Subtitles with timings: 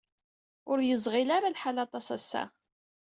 [0.71, 2.43] Ur yeẓɣil ara lḥal aṭas ass-a.